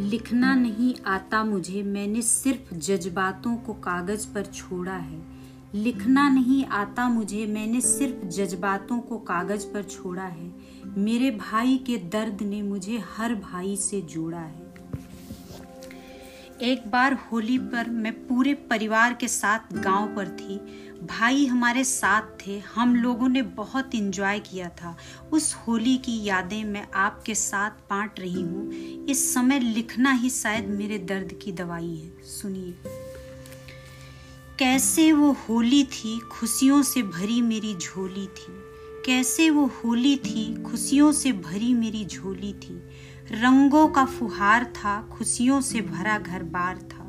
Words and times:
लिखना 0.00 0.54
नहीं 0.54 0.94
आता 1.06 1.44
मुझे, 1.44 1.82
मैंने 1.82 2.22
सिर्फ़ 2.22 2.74
जज्बातों 2.74 3.56
को 3.56 3.72
कागज़ 3.72 4.34
पर 4.34 4.46
छोड़ा 4.46 4.96
है। 4.96 5.22
लिखना 5.74 6.28
नहीं 6.28 6.64
आता 6.64 7.08
मुझे, 7.08 7.46
मैंने 7.46 7.80
सिर्फ़ 7.80 8.26
जज्बातों 8.26 8.98
को 8.98 9.18
कागज़ 9.18 9.66
पर 9.66 9.82
छोड़ा 9.82 10.22
है। 10.22 10.52
मेरे 10.86 11.30
भाई 11.30 11.76
के 11.76 11.96
दर्द 11.96 12.42
ने 12.42 12.62
मुझे 12.62 13.02
हर 13.16 13.34
भाई 13.34 13.76
से 13.76 14.00
जोड़ा 14.00 14.38
है। 14.38 14.69
एक 16.62 16.90
बार 16.90 17.14
होली 17.14 17.58
पर 17.58 17.90
मैं 17.90 18.12
पूरे 18.12 18.54
परिवार 18.54 19.14
के 19.14 19.28
साथ 19.28 19.72
गाँव 19.72 20.16
पर 20.16 20.28
थी। 20.28 20.56
भाई 21.06 21.46
हमारे 21.46 21.84
साथ 21.84 22.22
थे। 22.46 22.58
हम 22.74 22.96
लोगों 22.96 23.28
ने 23.28 23.42
बहुत 23.42 23.94
इंजॉय 23.94 24.38
किया 24.38 24.68
था। 24.68 24.96
उस 25.32 25.54
होली 25.54 25.96
की 25.96 26.24
यादें 26.24 26.64
मैं 26.64 26.88
आपके 26.94 27.34
साथ 27.34 27.70
बांट 27.70 28.20
रही 28.20 28.42
हूँ। 28.42 28.72
इस 29.06 29.34
समय 29.34 29.58
लिखना 29.58 30.12
ही 30.12 30.30
शायद 30.30 30.66
मेरे 30.66 30.98
दर्द 30.98 31.38
की 31.42 31.52
दवाई 31.52 31.94
है। 31.96 32.24
सुनिए। 32.24 32.74
कैसे 34.58 35.12
वो 35.12 35.32
होली 35.32 35.84
थी, 35.84 36.20
खुशियों 36.20 36.82
से 36.82 37.02
भरी 37.02 37.42
मेरी 37.42 37.74
झोली 37.74 38.26
थी। 38.26 38.69
कैसे 39.06 39.50
वो 39.50 39.66
होली 39.66 40.16
थी, 40.16 40.62
खुशियों 40.62 41.12
से 41.12 41.32
भरी 41.32 41.74
मेरी 41.74 42.04
झोली 42.04 42.52
थी। 42.52 42.82
रंगों 43.32 43.88
का 43.88 44.04
फुहार 44.04 44.64
था, 44.64 45.08
खुशियों 45.12 45.60
से 45.60 45.80
भरा 45.80 46.18
घर 46.18 46.42
बार 46.42 46.78
था। 46.78 47.06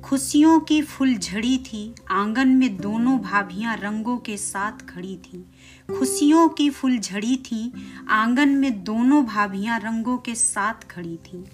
खुशियों 0.00 0.60
की 0.60 0.82
फुलझड़ी 0.82 1.58
थी, 1.58 1.94
आँगन 2.10 2.48
में 2.48 2.76
दोनों 2.76 3.18
भाभियाँ 3.18 3.76
रंगों 3.76 4.18
के 4.18 4.36
साथ 4.36 4.72
खड़ी 4.72 5.16
थी। 5.16 5.50
खुशियों 5.98 6.48
की 6.48 6.70
फुलझड़ी 6.70 7.36
थी, 7.36 7.72
आँगन 8.08 8.48
में 8.48 8.84
दोनों 8.84 9.24
भाभियाँ 9.24 9.78
रंगों 9.78 10.18
के 10.18 10.34
साथ 10.34 10.74
खड़ी 10.90 11.16
थी। 11.16 11.44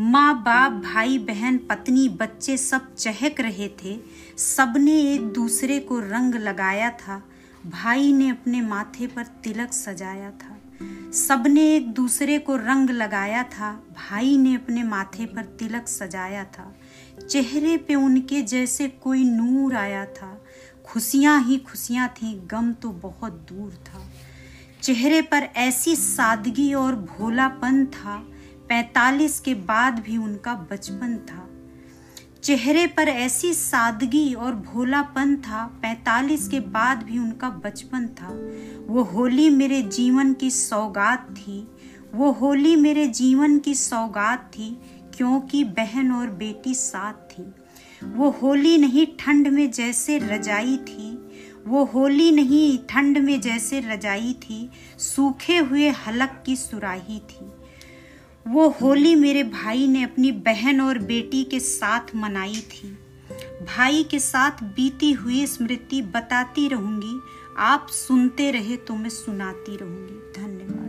माँ 0.00 0.42
बाप, 0.42 0.72
भाई 0.72 1.18
बहन, 1.18 1.58
पत्नी, 1.58 2.08
बच्चे 2.08 2.56
सब 2.56 2.94
चहक 2.94 3.40
रहे 3.40 3.68
थे। 3.68 4.00
सबने 4.38 5.14
एक 5.14 5.22
दूसरे 5.22 5.80
को 5.80 5.98
रंग 5.98 6.34
लगाया 6.34 6.90
था। 6.90 7.28
भाई 7.66 8.12
ने 8.12 8.28
अपने 8.28 8.60
माथे 8.60 9.06
पर 9.06 9.26
तिलक 9.26 9.72
सजाया 9.72 10.30
था। 10.30 10.58
सबने 11.12 11.76
एक 11.76 11.92
दूसरे 11.92 12.38
को 12.38 12.56
रंग 12.56 12.90
लगाया 12.90 13.42
था। 13.42 13.72
भाई 13.72 14.36
ने 14.36 14.54
अपने 14.54 14.82
माथे 14.82 15.26
पर 15.26 15.44
तिलक 15.44 15.88
सजाया 15.88 16.44
था। 16.44 16.74
चेहरे 17.30 17.76
पे 17.76 17.94
उनके 17.94 18.42
जैसे 18.42 18.88
कोई 18.88 19.24
नूर 19.24 19.76
आया 19.76 20.06
था। 20.06 20.44
खुशियाँ 20.84 21.42
ही 21.42 21.56
खुशियाँ 21.56 22.08
थीं, 22.08 22.40
गम 22.50 22.72
तो 22.72 22.90
बहुत 22.90 23.32
दूर 23.32 23.72
था। 23.72 24.10
चेहरे 24.82 25.22
पर 25.22 25.42
ऐसी 25.42 25.96
सादगी 25.96 26.74
और 26.74 26.96
भोलापन 26.96 27.86
था। 27.86 28.16
पैतालीस 28.68 29.40
के 29.40 29.54
बाद 29.54 29.98
भी 29.98 30.16
उनका 30.16 30.54
बचपन 30.54 31.18
था। 31.18 31.48
चेहरे 32.44 32.86
पर 32.86 33.08
ऐसी 33.08 33.54
सादगी 33.54 34.34
और 34.34 34.54
भोलापन 34.54 35.36
था। 35.36 35.64
पैतालीस 35.64 36.48
के 36.48 36.60
बाद 36.60 37.02
भी 37.02 37.18
उनका 37.18 37.50
बचपन 37.50 38.06
था। 38.06 38.28
वो 38.92 39.02
होली 39.02 39.50
मेरे 39.50 39.82
जीवन 39.82 40.34
की 40.34 40.50
सौगात 40.50 41.30
थी। 41.38 41.68
वो 42.14 42.32
होली 42.32 42.76
मेरे 42.76 43.06
जीवन 43.06 43.58
की 43.58 43.74
सौगात 43.74 44.50
थी, 44.54 44.80
क्योंकि 45.16 45.64
बहन 45.64 46.12
और 46.12 46.30
बेटी 46.30 46.74
साथ 46.74 47.12
थी। 47.12 47.54
वो 48.04 48.30
होली 48.30 48.78
नहीं 48.78 49.06
ठंड 49.06 49.48
में 49.48 49.70
जैसे 49.70 50.18
रजाई 50.18 50.76
थी। 50.76 51.30
वो 51.66 51.84
होली 51.84 52.30
नहीं 52.30 52.78
ठंड 52.78 53.18
में 53.18 53.40
जैसे 53.40 53.80
रजाई 53.80 54.32
थी। 54.32 54.70
सूखे 54.98 55.58
हुए 55.58 55.88
हलक 55.88 56.42
की 56.46 56.56
सुराही 56.56 57.18
थी। 57.18 57.50
वो 58.48 58.68
होली 58.68 59.14
मेरे 59.14 59.42
भाई 59.42 59.86
ने 59.86 60.02
अपनी 60.02 60.32
बहन 60.32 60.80
और 60.80 60.98
बेटी 60.98 61.44
के 61.44 61.60
साथ 61.60 62.14
मनाई 62.14 62.56
थी। 62.56 62.98
भाई 63.64 64.02
के 64.04 64.18
साथ 64.18 64.64
बीती 64.64 65.12
हुई 65.12 65.46
स्मृति 65.46 66.02
बताती 66.02 66.68
रहूँगी। 66.68 67.20
आप 67.58 67.86
सुनते 67.90 68.50
रहे 68.50 68.76
तो 68.76 68.94
मैं 68.94 69.10
सुनाती 69.10 69.76
रहूँगी। 69.76 70.42
धन्यवाद। 70.42 70.81